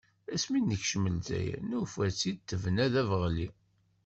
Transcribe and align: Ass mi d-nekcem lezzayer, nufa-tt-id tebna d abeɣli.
Ass 0.33 0.43
mi 0.49 0.59
d-nekcem 0.61 1.05
lezzayer, 1.13 1.59
nufa-tt-id 1.69 2.39
tebna 2.49 2.85
d 2.93 2.95
abeɣli. 3.01 3.49